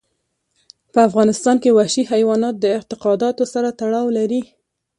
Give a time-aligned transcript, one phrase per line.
[0.93, 4.41] په افغانستان کې وحشي حیوانات د اعتقاداتو سره تړاو لري.